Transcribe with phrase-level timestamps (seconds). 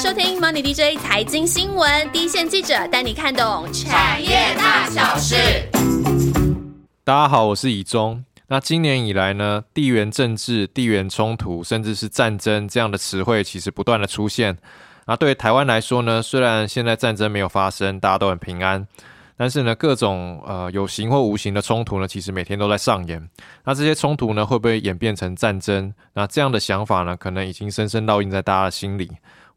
[0.00, 5.36] 收听 Money DJ 财经新闻，第一线记者带你看懂产业大小事。
[7.04, 8.24] 大家好，我是以中。
[8.46, 14.56] 那今年以来呢，地缘政治、地缘冲突，甚至是战争这样的词汇，其实不断的出现。
[15.04, 18.88] 那对台湾来说呢，虽然现在战争没有发生，大家都很平安，
[19.36, 23.22] 但是呢，各种呃有形或无形的冲突呢，其实每天都在上演。
[23.64, 25.92] 那这些冲突呢，会不会演变成战争？
[26.14, 29.10] 那这样的想法呢，可能已经深深烙印在大家的心里。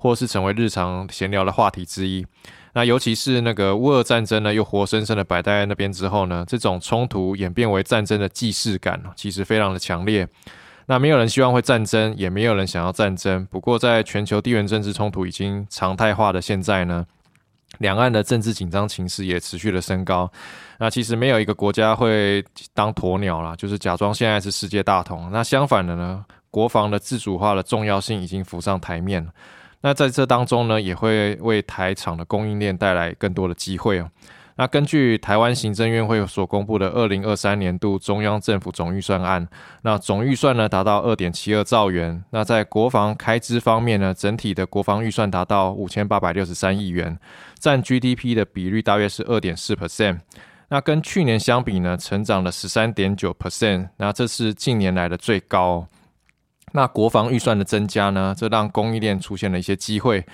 [0.04, 2.28] 或是成为日常闲聊的话题之一。
[2.74, 10.28] 那尤其是那个乌俄战争呢，又活生生的摆在那边之后呢，这种冲突演变为战争的既视感，其实非常的强烈。
[10.88, 13.46] 那没有人希望会战争，也没有人想要战争。
[13.46, 17.06] 不过，在全球地缘政治冲突已经常态化的现在呢，
[17.78, 20.30] 两岸的政治紧张情势也持续的升高。
[20.80, 25.32] 那其实没有一个国家会当鸵鸟啦，就是假装现在是世界大同。
[25.32, 29.32] 那相反的呢，国防的自主化的重要性已经浮上台面了。
[29.84, 34.10] 那在这当中呢，也会为台厂的供应链带来更多的机会哦。
[34.56, 39.46] 那根据台湾行政院会所公布的二零二三年度中央政府总预算案，
[39.82, 42.24] 那总预算呢达到二点七二兆元。
[42.30, 47.20] 那在国防开支方面呢，整体的国防预算达到五千八百六十三亿元，
[47.60, 50.20] 占 GDP 的比率大约是二点四 percent。
[50.70, 53.90] 那跟去年相比呢，成长了十三点九 percent。
[53.98, 55.88] 那这是近年来的最高。
[56.76, 60.26] 那国防预算的增加呢，这让供应链出现了一些机会。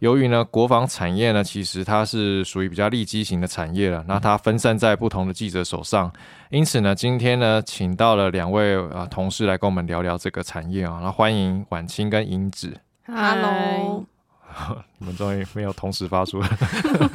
[0.00, 6.12] 由于呢，国防产业呢，其实它是属于比较利基型的产业了，那它分散在不同的记者手上，
[6.50, 11.00] 因此呢，今天呢，请到了两位啊同事来跟我们聊聊这个产业啊。
[11.02, 12.78] 那欢迎婉清跟银子。
[13.06, 14.04] Hello，
[14.98, 16.42] 你们终于没有同时发出。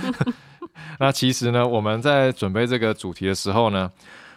[0.98, 3.92] 那其实呢，我们在准备这个主题的时候呢。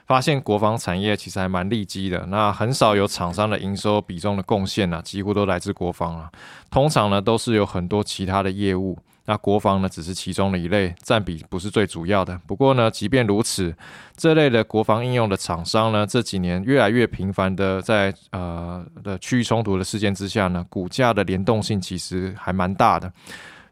[0.07, 6.31] 发现国防产业其实还蛮利基的，那很少有厂商的营收比重的贡献呢，几乎都来自国防啊。
[6.71, 12.39] 通常呢都是有很多其他的业务，那国防呢只是其中的一类，占比不是最主要的。
[12.47, 13.75] 不过呢，即便如此，
[14.15, 23.11] 这类的国防应用的厂商呢，这几年越来越频繁的在呃的区域冲突的事件之下呢，股价的联动性其实还蛮大的。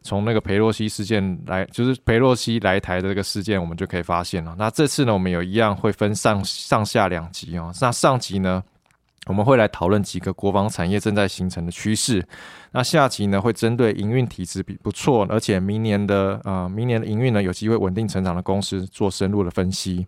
[0.03, 4.55] 从那个裴洛西事件来，就是裴洛西来台的这个事件，我们就可以发现了。
[4.59, 7.73] 那这次呢，我们有一样会分上上下两集哦。
[7.81, 8.63] 那上集呢，
[9.27, 12.27] 我们会来讨论几个国防产业正在形成的趋势。
[12.73, 20.07] 那下集呢，会针对营运体质比不错，而且明年的呃明年的营运呢有机会稳定成长的公司做深入的分析。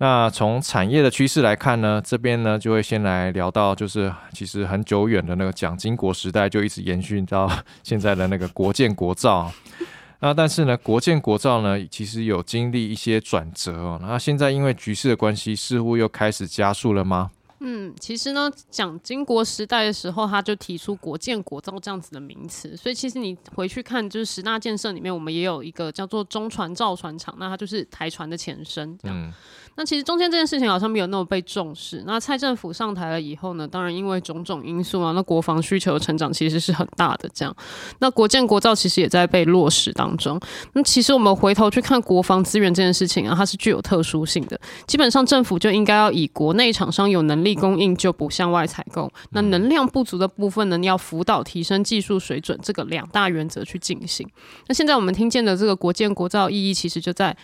[0.00, 7.50] 那从产业的趋势来看呢，这边呢就会先来聊到，就是其实很久远的那个蒋经国时代就一直延续到
[7.82, 9.50] 现在的那个国建国造。
[10.20, 13.98] 那但是呢，国建国造呢其实有经历一些转折哦。
[14.00, 17.30] 那现在因为局势的关系，似乎又开始加速了吗？
[17.60, 29.34] 嗯，其实呢，蒋经国时代的时候，他就提出国建国造这样子的名词，所以其实你回去看，就是十大建设里面，我们也有一个叫做中船造船厂，那它就是台船的前身，这样。
[29.78, 32.02] 那其实中间这件事情好像没有那么被重视。
[32.04, 37.30] 那蔡政府上台了以后呢，当然因为种种因素啊，那国防需求成长其实是很大的。
[37.32, 37.56] 这样，
[38.00, 40.40] 那国建国造其实也在被落实当中。
[40.72, 44.60] 那其实我们回头去看国防资源这件事情啊，它是具有特殊性的。
[44.88, 54.28] 基本上政府就应该要以国内厂商有能力供应就不向外采购，那能量不足的部分呢，要辅导提升技术水准，这个两大原则去进行。
[54.66, 57.36] 那现在我们听见的这个国建国造意义，其实就在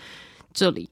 [0.52, 0.90] 这里。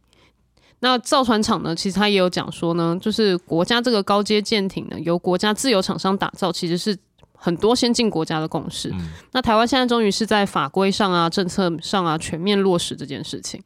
[0.85, 1.73] 那造船厂呢？
[1.77, 6.97] 其实他也有讲说呢，就是国家这个高阶舰艇呢，由国家自由厂商打造，其实是
[7.35, 8.93] 很多先进国家的共识。
[9.31, 13.63] 那台湾现在终于是在法规上啊、政策上啊全面落实这件事情。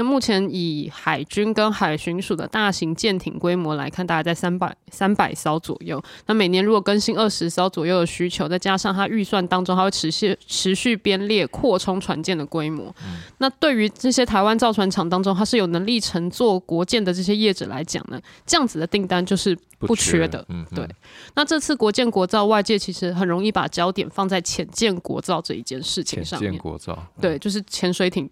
[0.00, 6.02] 那目前以海军跟海巡署的大型舰艇规模来看，大概在三百三百艘左右。
[6.24, 12.94] 那每年如果更新二十艘左右的需求，再加上它预算当中，它会持续持续编列扩充船舰的规模。
[13.36, 20.42] 那对于这些台湾造船厂当中，它是有能力乘坐国舰的这些业者来讲呢，这样子的订单就是不缺的。
[20.48, 20.88] 嗯，对。
[21.34, 26.52] 那这次国建国造，外界其实很容易把焦点放在浅建国造这一件事情上面。
[26.52, 28.26] 浅建国造，对，就是潜水艇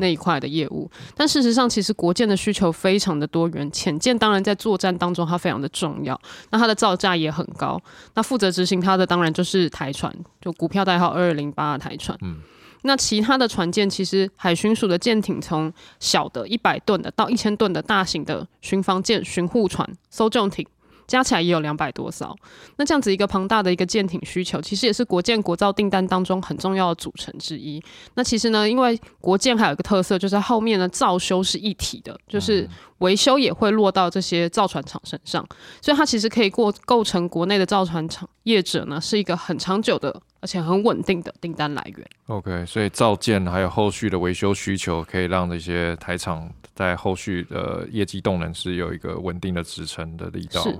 [0.00, 0.90] 那一块的业务。
[1.14, 6.20] 但事实上，其实国舰的需求非常的多元，潜舰当然在作战当中它非常的重要，
[6.50, 7.80] 那它的造价也很高。
[8.14, 12.16] 那负责执行它的当然就是台船，就股票代号二二零八的台船。
[12.22, 12.38] 嗯，
[12.82, 20.66] 那其他的船舰，其实海巡署的舰艇从小的一百吨的到一千吨的大型的巡防舰、巡护船、搜救艇。
[21.06, 22.34] 加起来也有两百多艘，
[22.76, 27.82] 那这样子一个庞大的一个舰艇需求，其实也是国建国造订单当中很重要的组成之一。
[28.14, 32.68] 那其实呢，因为国建还有一个特色，就是后面呢造修是一体的，就是
[32.98, 35.46] 维修也会落到这些造船厂身上，
[35.80, 42.06] 所以它其实可以过构成国内的造船厂业者呢是一个很长久的而且很稳定的订单来源。
[42.26, 50.60] OK，所以造舰还有后续的维修需求，可以让这些台厂在后续的业绩动能是有一个稳定的支撑的力道。
[50.62, 50.76] 是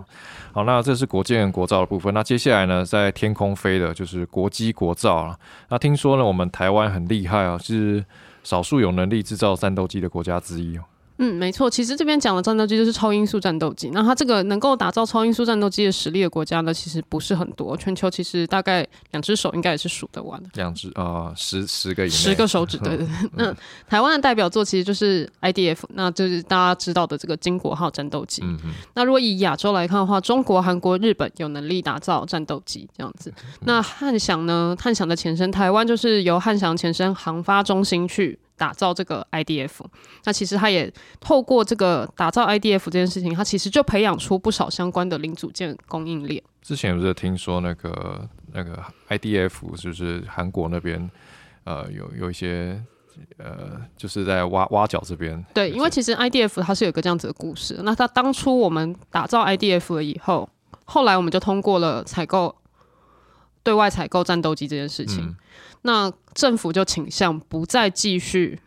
[0.53, 2.13] 好，那这是国建国造的部分。
[2.13, 5.39] 那接下来呢，在天空飞的就是国机国造啊。
[5.69, 8.05] 那听说呢，我们台湾很厉害啊，是
[8.43, 10.83] 少数有能力制造战斗机的国家之一哦。
[11.19, 11.69] 嗯，没错。
[11.69, 13.91] 其实这边讲的战斗机就是超音速战斗机。
[13.93, 17.77] 那它这个能够打造超音速战斗机的实力的国家呢，其实不是很多。
[17.77, 20.49] 全球其实大概两只手应该也是数得完的。
[20.55, 23.31] 两只啊，十十个以内，十个手指， 对对对。
[23.35, 23.55] 那
[23.89, 28.43] 台湾的代表作其实就是 IDF，那就是大家知道的这个金国号战斗机。
[28.45, 33.33] 嗯嗯那如果以亚洲来看的话，中国、韩国、日本有能力打造战斗机这样子。
[33.61, 34.77] 那汉翔呢？
[34.81, 39.73] 汉翔的前身台湾就是由汉翔前身航发中心去打造这个 IDF。
[40.25, 40.89] 那其实他也
[41.19, 46.41] 透过这个打造 IDF 这件事情，他其实就培养出不少相关的零组件供应链。
[46.63, 51.11] 之前不是听说那个那个 IDF 就是韩国那边
[51.65, 52.81] 呃有有一些
[53.37, 57.81] 呃就是在挖挖角这边，对，因为其实 IDF 它是有一个这样子的故事。
[57.83, 60.49] 那它当初我们打造 IDF 了以后，
[60.85, 62.55] 后来我们就通过了采购
[63.65, 65.25] 对外采购战斗机这件事情。
[65.25, 65.37] 嗯
[65.83, 68.59] 那政府就倾向不再继续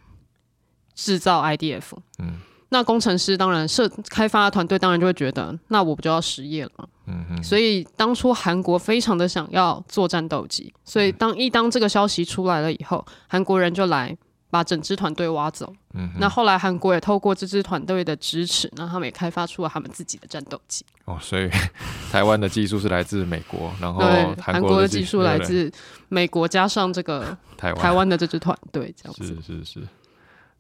[0.93, 1.83] 制造 IDF。
[2.19, 2.37] 嗯
[2.69, 6.87] 那工程师当然设开发团队当然就会觉得，那我不就要失业了吗？
[7.05, 14.17] 嗯嗯所以当初韩国非常的想要做战斗机，所以当一当这个消息出来了以后，韩国人就来
[14.55, 15.73] 把整支团队挖走。
[15.93, 20.85] 嗯那后来韩国也透过这支团队的支持，那他们也开发出了他们自己的战斗机。
[21.03, 21.49] 哦，所以
[22.09, 23.99] 台湾的技术是来自美国，然后，
[24.41, 25.69] 韩国的技技术来自
[26.07, 29.25] 美国，加上这个台湾，台湾的这支团队，这样子。
[29.25, 29.87] 是是是。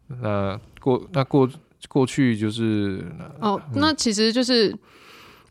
[0.07, 1.49] 那过那过
[1.87, 3.05] 过去就是
[3.39, 4.75] 哦，那其实就是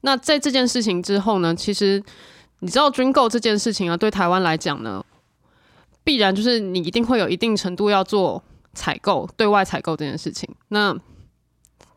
[0.02, 2.02] 那在这件事情之后呢，其实
[2.60, 5.04] 你知道军购这件事情啊，对台湾来讲呢，
[6.04, 8.42] 必然就是你一定会有一定程度要做
[8.74, 10.48] 采购，对外采购这件事情。
[10.68, 10.94] 那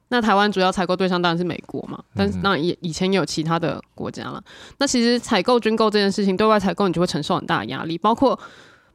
[0.09, 4.41] 那台湾主要采购对象当然是美国嘛，但是那也以前也有其他的国家了。
[4.77, 8.39] 那其实采购军购这件事情，对外采购你就会承受很大的压力，包括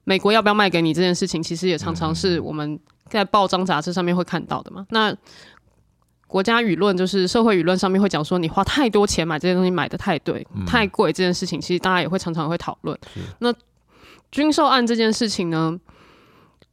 [0.04, 4.86] 美国要不要卖给你这件事情，其实也常常是我们在报章杂志上面会看到的嘛。
[4.88, 5.14] 那
[6.26, 12.98] 国家舆论就是社会舆论上面会讲说，你花太多钱买这些东西买的太对、太贵这件事情，其实大家也会常常会讨论。
[13.38, 13.52] 那
[14.32, 15.78] 军售案这件事情呢，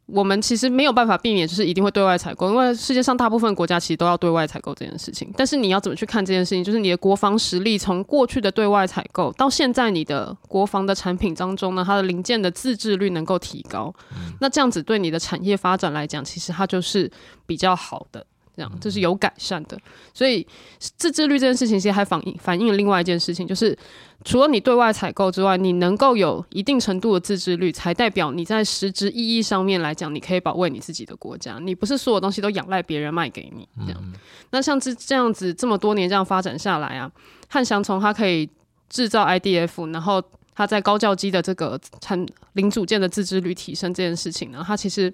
[0.07, 5.31] 我们其实没有办法避免，就是一定会对外采购，因为世界上大部分国家其实都要对外采购这件事情。
[5.35, 6.63] 但是你要怎么去看这件事情？
[6.63, 13.94] 就是你的国防实力从过去的对外采购到现在，你的国防的产品当中呢，它的零件的自制率能够提高，
[14.39, 17.11] 那这样子对你的产业发展来讲，其实它就是
[17.45, 18.25] 比较好的。
[18.59, 19.79] 这样，这是有改善的，
[20.13, 20.45] 所以
[20.79, 23.77] 自制率这件事情其实还反映反映了另外一件事情，就是
[24.25, 34.13] 除了你对外采购之外，你能够有一定程度的自制率，才代表你在实质意义上面来讲，你可以保卫你自己的国家，你不是所有东西都仰赖别人卖给你这样。
[34.51, 37.09] 那像这这样子这么多年这样发展下来啊，
[37.47, 38.50] 汉翔从它可以
[38.89, 40.21] 制造 IDF，然后
[40.53, 45.13] 它在高教机的这个产零组件的自制率提升这件事情呢，它其实。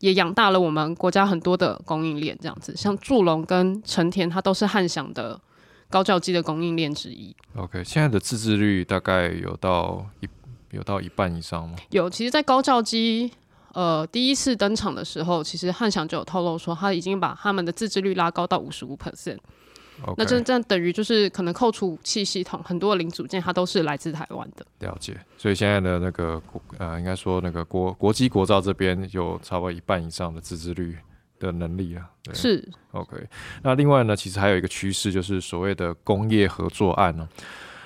[0.00, 5.40] 也养大了我们国家很多的供应链，这样子，像祝龙跟成田，它都是汉翔的
[5.88, 7.34] 高教机的供应链之一。
[7.54, 10.28] OK，现在的自制率大概有到一
[10.70, 11.76] 有到一半以上吗？
[11.90, 13.30] 有，其实，在高教机
[13.72, 19.38] 呃第一次登场的时候，其实汉翔就有透露说，他已经把他们的自制率拉高到五十五 percent。
[20.16, 24.64] 那这这样等于就是可能扣除武器系统很多零组件，它都是来自台湾的。
[24.80, 30.96] 了解，所以现在的那个国呃，应该说那个国国际国造这边有差不多一半以上的自制率
[31.38, 32.08] 的能力啊。
[32.22, 32.34] 对。
[32.34, 33.16] 是，OK，
[33.62, 37.28] 那另外呢，其实还有一个趋势，就是所谓的工业合作案呢、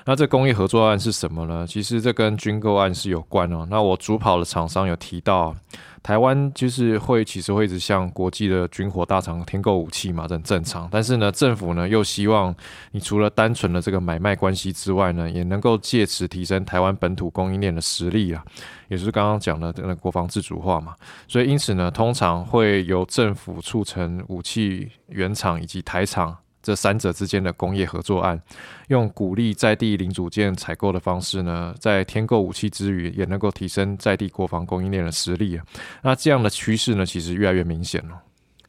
[0.06, 1.66] 那这工业合作案是什么呢？
[1.66, 3.66] 其实这跟军购案是有关哦。
[3.70, 5.56] 那我主跑的厂商有提到，
[6.02, 10.86] 台湾就是会其实会一直向国际的军火大厂添购武器嘛，这很正常。
[10.92, 12.54] 但是呢，政府呢又希望
[12.92, 18.44] 你除了单纯的这个买卖关系之外呢，也能够借此提升台湾本土供应链的实力啊，
[18.88, 20.94] 也就是刚刚讲的那个国防自主化嘛。
[21.26, 28.40] 所以因此呢，通常会由政府促成武器原厂以及台厂这三者之间的工业合作案，
[28.88, 35.60] 用鼓励在地零组件采购的方式呢，在添购武器之余，也能够提升在地国防供应链的实力。
[36.02, 38.18] 那这样的趋势呢，其实越来越明显了。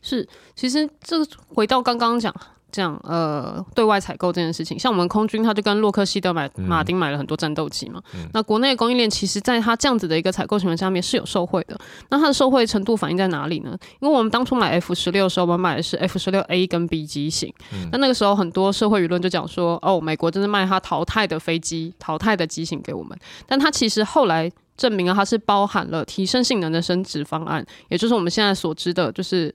[0.01, 2.35] 是，其实这个回到刚刚讲
[2.75, 8.01] 讲呃对外采购这件事情，像我们空军，他就跟洛克希德买马丁买了很多战斗机嘛。
[8.33, 11.79] 那国内的供应链其实在它这样子的一个采购行为下面是有受惠的。
[12.09, 13.77] 那它的受惠程度反映在哪里呢？
[13.99, 17.53] 因为我们当初买 F 十六的时候，我们买的是 F 十六 A 跟 B 机型。
[17.91, 23.17] 那那个时候很多社会舆论就讲说，哦，美国真的卖他淘汰的飞机、淘汰的机型给我们。
[23.45, 29.53] 但他其实后来证明了它是包含了提升性能的升值方案，也就是我们现在所知的，就是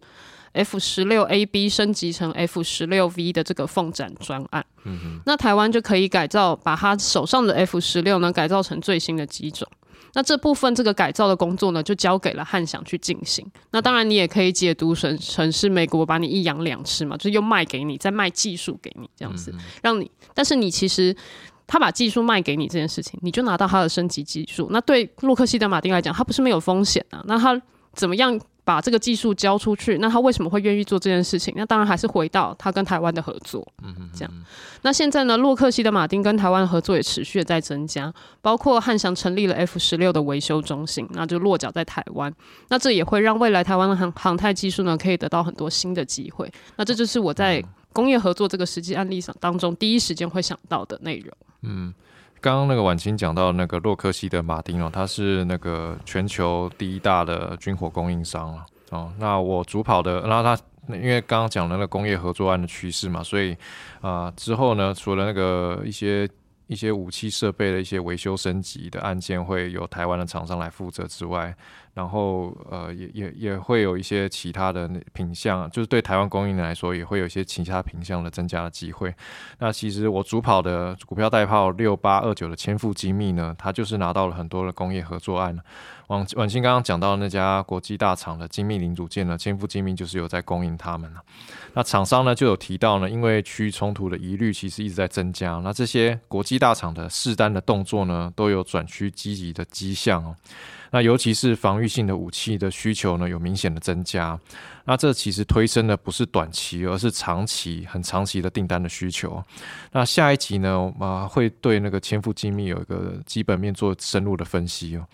[0.53, 4.65] F 十六 AB 升级成 F 十六 V 的这个凤展专案。
[4.85, 9.69] 嗯那台湾就可以改造，把它手上的 F 十六呢改造成最新的机种。
[10.13, 13.47] 那这部分这个改造的工作呢，就交给了汉翔去进行。
[13.71, 20.11] 那当然，你也可以解读成成是美国把你一养两吃嘛，就又卖给你，再卖技术给你这样子，让你。
[20.35, 21.15] 但是你其实
[21.69, 24.67] 他把技术卖给你这件事情，你就拿到他的升级技术。
[24.73, 27.23] 那对洛克希德马丁来讲，他不是没有风险啊。
[27.27, 27.63] 那他
[27.95, 28.37] 怎么样？
[28.71, 31.53] 把这个技术交出去，那他为什么会愿意做这件事情？
[31.57, 33.67] 那当然还是回到他跟台湾的合作，
[34.15, 34.33] 这样。
[34.83, 42.33] 那现在呢，洛克希德马丁跟台湾合作也持续的在增加，包括汉翔成立了 F 十六的维修中心，那就落脚在台湾。
[42.69, 46.49] 那这也会让未来台湾的航航太技术呢，可以得到很多新的机会。
[46.77, 47.61] 那这就是我在
[47.93, 51.37] 工业合作这个实际案例上当中第一时间会想到的内容。
[51.63, 51.93] 嗯。
[52.41, 58.59] 刚刚那个婉清讲到那个洛克希德马丁哦，他是那个全球第一大的军火供应商
[58.91, 59.13] 哦。
[59.19, 60.61] 那我主跑的，然后他
[60.95, 63.57] 因为刚刚讲了那个工业合作案的趋势嘛，所以
[64.01, 66.29] 啊之后呢，除了那个一些。
[66.71, 71.53] 一些武器设备的一些维修升级的案件会由台湾的厂商来负责之外，
[71.93, 79.15] 然后呃也也也会有一些其他的品相，就是对台湾供应来说也会有一些其他品相的增加的机会。
[79.59, 85.59] 那其实我主跑的股票代号六八二九的千富精密呢，它就是拿到了很多的工业合作案。
[86.09, 91.09] 王婉清刚刚讲到那家国际大厂的精密零组件呢，千富精密就是有在供应他们。
[91.75, 100.35] 那厂商呢就有提到呢，因为区域冲突的疑虑其实一直在增加，那这些国际大厂的试单的动作呢，都有转趋积极的迹象哦。
[100.91, 104.39] 那尤其是防御性的武器的需求呢，有明显的增加。
[104.85, 109.43] 那这其实推升的不是短期，而是长期、很长期的订单的需求。
[109.93, 115.07] 那下一集呢，啊会对那个千富精密有一个基本面做深入的分析哦。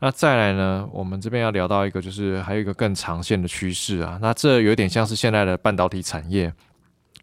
[0.00, 0.88] 那再来呢？
[0.92, 4.16] 我们这边要聊到一个，就是还有一个更长线的趋势啊。
[4.22, 6.52] 那这有点像是现在的半导体产业。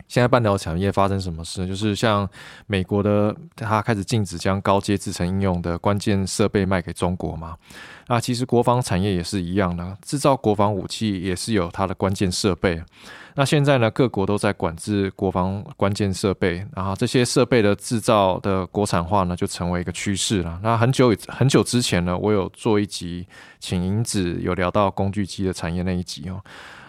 [0.07, 1.65] 现在半导体产业发生什么事？
[1.67, 2.29] 就是像
[2.67, 7.55] 美国的，它开始禁止将高阶制程应用的关键设备卖给中国嘛。
[8.07, 12.81] 那其实国防产业也是一样的，制造国防武器也是有它的关键设备。
[13.37, 20.57] 那现在呢，各国都在管制国防关键设备，然后这些设备的制造的国产化呢，就成为一个趋势了。
[20.63, 23.27] 那很久很久之前呢，我有做一集，
[23.59, 26.39] 请银子有聊到工具机的产业那一集哦。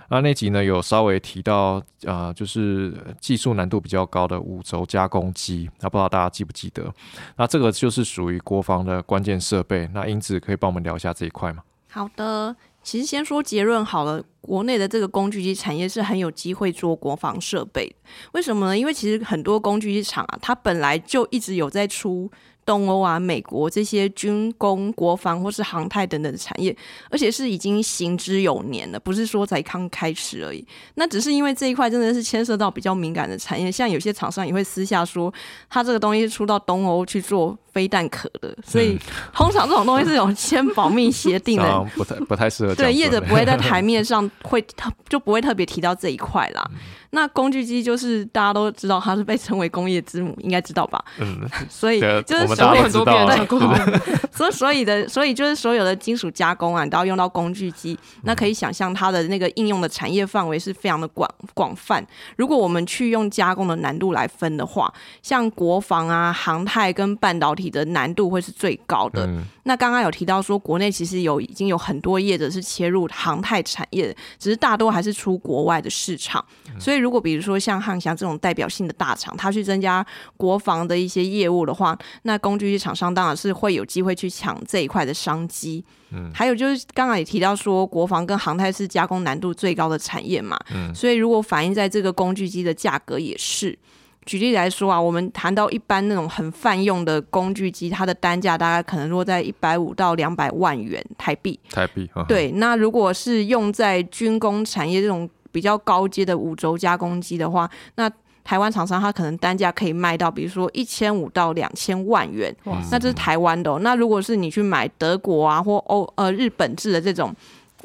[0.09, 6.93] 那那集呢，有稍微提到啊，就是技术难度比较高的五轴加工机，那不知道大家记不记得？
[7.37, 9.89] 那这个就是属于国防的关键设备。
[9.93, 11.63] 那英子可以帮我们聊一下这一块吗？
[11.89, 12.55] 好的。
[12.83, 17.93] 其实先说结论好了，国内的这个工具机产业是很有机会做国防设备。
[18.31, 18.79] 为什么呢？
[18.79, 22.31] 因为其实很多工具机厂啊，它本来就一直有在出。
[22.67, 26.77] 东欧啊，美国这些军工、国防或是航太等等的产业，
[27.09, 30.67] 而且是已经行之有年了，不是说才刚开始而已。
[30.97, 35.33] 那只是因为这一块真的是牵涉到比较敏感的产业，像有些厂商也会私下说，
[35.71, 38.99] 他这个东西出到东欧去做飞弹壳的，所以
[39.35, 42.75] 通常这种东西是有签保密协定的， 不太不太适合。
[42.75, 46.67] 对， 业者不会在台面上会特就不会特别提到这一块啦。
[47.11, 51.03] 那工具机就是大家都知道，它是被称为工业之母，应该知道吧？
[51.19, 53.61] 嗯，所以就是所有很多别人过，
[54.33, 57.99] 所以所以的，所以就是所有的金属加工啊，你都要用到工具机。
[58.25, 62.05] 那可以想象它的那个应用的产业范围是非常的广广泛。
[62.37, 64.93] 如果我们去用加工的难度来分的话，
[65.23, 69.27] 像国防啊、航太跟半导体的难度会是最高的。
[69.63, 76.45] 那刚刚有提到说，国内其实有已经有很多业者是切入航太产业，只是大多还是出国外的市场，
[76.81, 76.97] 所以。
[77.07, 80.05] 如果比如说像汉翔这种代表性的大厂，它去增加
[80.37, 85.85] 国防的一些业务的话，那工具机厂商当然是会有机会去抢这一块的商机。
[86.11, 90.59] 嗯，还有就是刚刚也提到说，国防跟航太是加工难度最高的产业嘛。
[90.75, 93.79] 嗯，所以如果反映在这个工具机的价格也是。
[94.27, 101.59] 举例来说啊，我们谈到一般那种很泛用的工具机，它的单价大概可能落在一百五到两百万元台币。
[101.71, 102.11] 台币。
[102.29, 105.27] 对，那如果是用在军工产业这种。
[105.53, 108.11] 比较高阶的五轴加工机的话，那
[108.45, 112.55] 台湾厂商它可能单价可以卖到，比如说一千五到两千万元，
[112.91, 113.79] 那这是台湾的。
[113.79, 117.35] 那如果是你去买德国啊或欧呃日本制的这种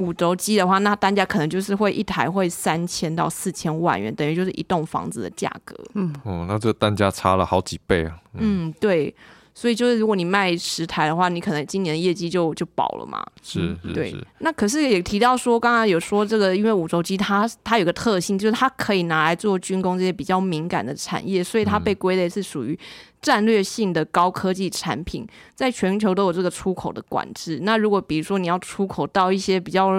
[0.01, 5.75] 五轴机的话，那单价可能就是会一台会三千到四千万元，等于就是一栋房子的价格。
[5.93, 8.17] 嗯，哦，那这单价差了好几倍啊。
[8.33, 9.13] 嗯，对。
[9.53, 13.21] 所以就是如果你卖十台的话，你可能今年的业绩就就保了嘛。
[13.43, 22.79] 是是对是，，那可是也提到说，刚刚有说这个，因为五轴机它它有个特性，就是它可以拿来做军工这些比较敏感的产业，所以它被归类是属于
[23.21, 27.59] 战略性的高科技产品，在全球都有这个出口的管制。
[27.61, 29.91] 那如果比如说你要出口到一些比较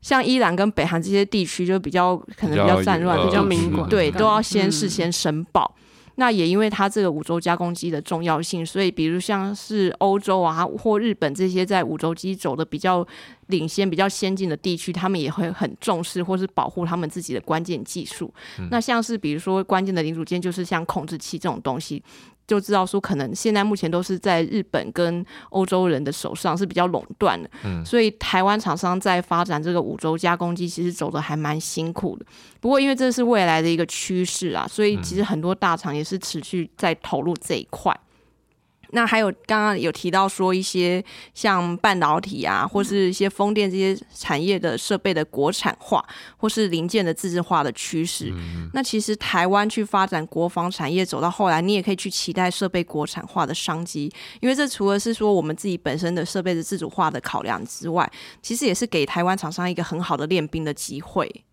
[0.00, 5.74] 像伊朗跟北韩这些地区，就比较可能比较战乱、呃比较比敏感对，嗯都要先嗯事先申报。
[6.16, 13.06] 那也因为它这个五轴加工机的重要性，所以比如像是欧洲啊或日本这些在五轴机走的比较
[13.48, 18.32] 领先、比较先进的地区，他们也会很重视或是保护他们自己的关键技术。
[18.70, 22.02] 那像是比如说关键的零组件，就是像控制器这种东西。
[22.46, 27.48] 就知道说，可能现在目前都是在日本跟欧洲人的手上是比较垄断的，
[27.84, 32.26] 所以台湾厂商在发展这个五轴加工机，其实走的还蛮辛苦的。
[32.60, 37.94] 不过因为这是未来的一个趋势啊，所以其实很多大厂也是持续在投入这一块。
[38.94, 46.02] 那还有刚刚有提到说一些像半导体啊，或是一些风电这些产业的设备的国产化，
[46.36, 48.32] 或是零件的自制化的趋势。
[48.72, 54.10] 那其实台湾去发展国防产业走到后来，你也可以去期待设备国产化的商机，
[54.40, 58.10] 因为这除了是说我们自己本身的设备的自主化的考量之外，
[58.40, 61.44] 其实也是给台湾厂商一个很好的练兵的机会。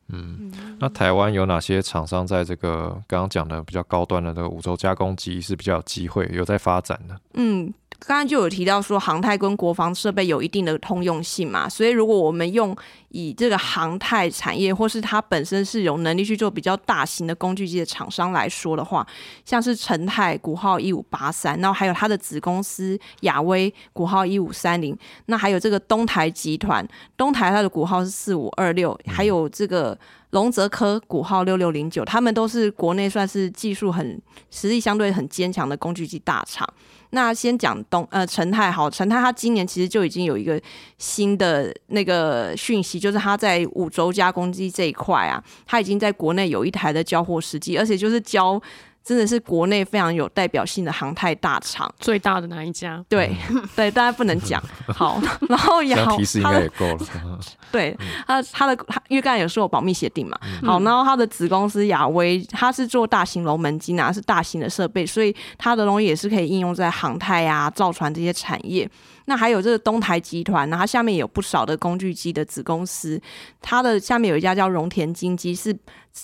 [0.79, 7.15] 那台湾有哪些厂商在这个刚刚讲的比较高端的这个五轴加工机是比较有机会有在发展的？
[7.33, 12.75] 嗯，刚刚就有提到说航太跟国防设备有一定的通用性嘛，所以如果我们用
[13.11, 19.05] 以这个航太产业或是它本身是有能力去做比较大型的工具机的厂商来说的话，
[19.45, 29.97] 像是成泰股号一五八三，然后还有它的子公司亚威股号一五三零，那还有这个东台集团，东台它的股号是四五二六，还有这个。
[30.31, 34.17] 龙泽科股号六六零九，他们都是国内算是技术很
[34.49, 36.65] 实力相对很坚强的工具机大厂。
[37.09, 40.57] 那先讲东呃陈泰好，陈泰他今年其实就已经有一个
[40.97, 48.61] 新的那个讯息，就是他在五轴加工机这一块啊，他已经在国内有一台的交货时机，而且就是交
[49.03, 51.91] 真的是国内非常有代表性的航太大厂。
[51.99, 53.03] 最大的哪一家？
[53.09, 53.35] 对
[53.75, 57.39] 对，大家不能讲 好， 然后也好提示应该也够了。
[57.71, 68.89] 对，他他的他因为刚才有说有保密协定嘛，嗯好，然后他的子公司亚威，他是做大型龙门机呐，是大型的设备，所以他的东西也是可以应用在航太啊、造船这些产业。
[69.25, 73.21] 那还有这个东台集团，然后它下面有不少的工具机的子公司，
[73.61, 75.73] 它的下面有一家叫荣田金机，是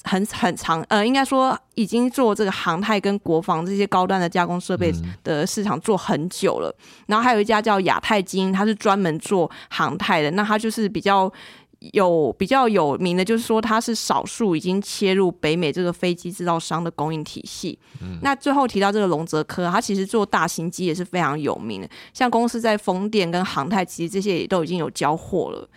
[0.03, 6.73] 很很长，呃，应该说已经做这个航太跟国防这些高端的加工设备的市场做很久了。
[7.07, 11.31] 然后还有一家叫亚太金，它是专门做航太的，那它就是比较。
[11.93, 17.77] 有比较有名的，就是说它是少数已经切入北美这个飞机制造商的供应体系。
[18.23, 25.69] 那最后提到这个龙泽科，它其实做大型机也是非常有名的，像公司在风电跟航太，其实这些也都已经有交货了。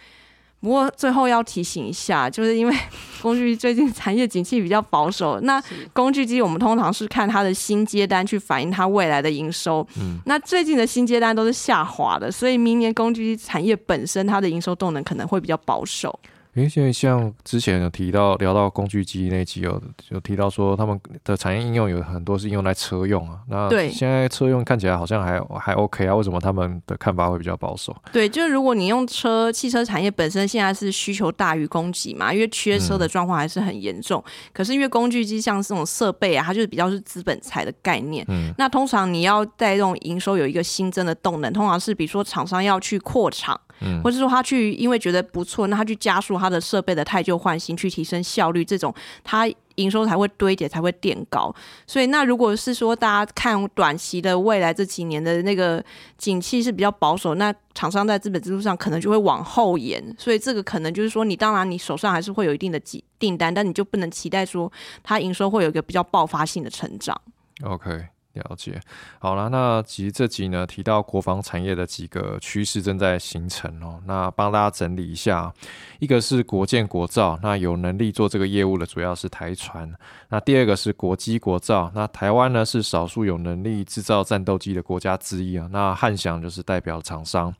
[0.60, 2.76] 不过最后要提醒一下， 就是因为
[3.22, 9.86] 工具机最近产业景气比较保守，那工具机我们通常是看它的新接单去反映它未来的营收。
[9.98, 16.18] 嗯那最近的新接单都是下滑的，所以明年工具机产业本身它的营收动能可能会比较保守。
[16.54, 27.94] 因为现在像之前有提到聊到工具机那集有有提到说他们的产业应用有很多是用来车用啊，那对现在车用看起来好像还还 OK 啊，为什么他们的看法会比较保守？
[28.12, 34.22] 对，就是如果你用车，汽车产业本身现在是需求大于供给嘛，因为缺车的状况还是很严重。
[34.52, 38.24] 可是因为工具机像这种设备啊，它就是比较是资本财的概念。
[38.28, 51.54] 嗯那通常你要带动营收有一个新增的动能，通常是比如说厂商要去扩厂，嗯或者说他去因为觉得不错，那他去加速他的设备的太旧换新，去提升效率，这种他营收才会堆叠，才会垫高。
[51.86, 55.82] 所以那如果是说大家看短期的未来这几年的那个
[56.18, 60.02] 景气是比较保守，那厂商在资本支出上可能就会往后延。
[60.18, 64.70] 所以这个可能就是说，你当然你手上还是会有一定的订订单，但你就不能期待说
[65.02, 67.18] 它营收会有一个比较爆发性的成长。
[67.62, 68.80] OK，了解。
[69.18, 75.52] 好了，那其实这集呢提到国防产业的几个趋势正在形成哦，那帮大家整理一下，
[75.98, 79.88] 一个是国建国造，那有能力做这个业务的主要是台船；
[80.28, 87.54] 那第二个是国机国造，那台湾呢是少数有能力制造战斗机的国家之一啊，那汉翔就是代表厂商。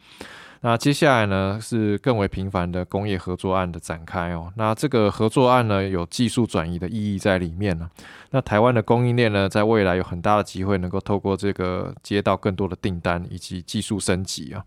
[0.63, 4.53] 那接下来呢是更为频繁的工业合作案的展开哦。
[4.57, 7.89] 那这个合作案呢有技术转移的意义在里面呢。
[8.31, 14.63] 那台湾的供应链呢，在未来有很大的机会能够透过这个接到更多的订单以及技术升级啊。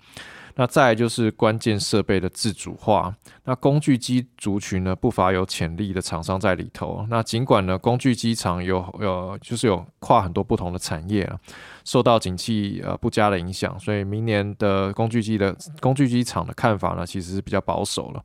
[0.55, 3.15] 那再就是关键设备的自主化。
[3.45, 7.05] 那工具机族群呢，不乏有潜力的厂商在里头。
[7.09, 11.39] 那尽管呢，工具机厂有有就是有跨很多不同的产业啊，
[11.83, 18.23] 受到景气呃不佳的影响，所以明年的工具机的工具机厂的看法呢，其实是比较保守了。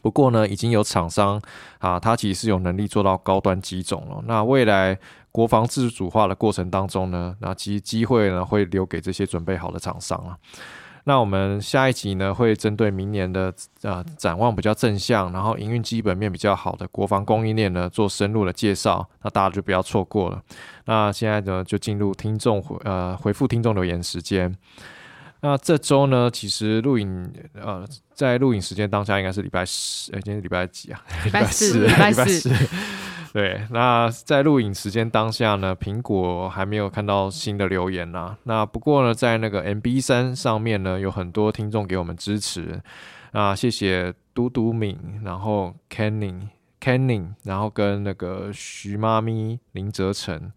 [0.00, 1.42] 不过呢，已经有厂商
[1.78, 4.22] 啊，它其实是有能力做到高端机种了。
[4.26, 4.96] 那未来
[5.32, 10.38] 国防自主化的过程当中呢，那其实机会呢会留给这些准备好的厂商啊。
[11.08, 19.08] 那我们下一集呢，会针对明年的呃展望比较正向，然后营运基本面比较好的国防供应链呢，做深入的介绍。
[19.22, 20.42] 那大家就不要错过了。
[20.84, 24.54] 那现在呢，就进入听众回呃回复听众留言时间。
[25.40, 31.02] 那这周呢，其实录影呃，在录影时间当下应该是礼拜十，哎，今天礼拜几啊？
[31.24, 32.50] 礼拜四，礼拜四。
[33.32, 38.36] 对，那在录影时间当下呢，苹果还没有看到新的留言呐。
[38.44, 42.80] 那不过呢，在那个 MB 三上面呢，有很多听众给我们支持
[43.32, 46.48] 啊，谢谢嘟嘟敏，然后 Canning
[46.80, 50.50] Canning，然后跟那个徐妈咪林哲成。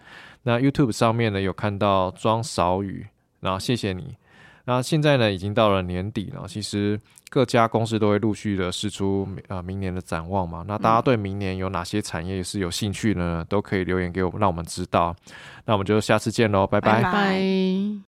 [0.44, 3.06] 那 YouTube 上面呢，有看到庄少宇，
[3.42, 4.16] 然后谢谢你。
[4.66, 6.46] 那现在呢，已经到了年底了。
[6.48, 10.64] 其实各家公司都会陆续的试出啊明年的展望嘛。
[10.68, 13.46] 那大家对明年有哪些产业是有兴趣的呢？
[13.50, 15.16] 都可以留言给我们，让我们知道。
[15.66, 18.11] 那我们就下次见喽，拜拜。